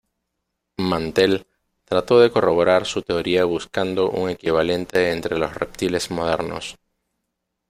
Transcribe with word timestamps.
Mantell 0.79 1.45
trató 1.85 2.19
de 2.19 2.31
corroborar 2.31 2.87
su 2.87 3.03
teoría 3.03 3.45
buscando 3.45 4.09
un 4.09 4.31
equivalente 4.31 5.11
entre 5.11 5.37
los 5.37 5.53
reptiles 5.53 6.09
modernos. 6.09 6.75